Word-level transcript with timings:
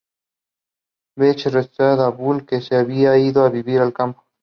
Beach 1.15 1.45
rastreó 1.45 2.01
a 2.01 2.09
Bull, 2.09 2.43
que 2.43 2.59
se 2.59 2.75
había 2.75 3.19
ido 3.19 3.45
a 3.45 3.51
vivir 3.51 3.77
al 3.81 3.93
campo. 3.93 4.25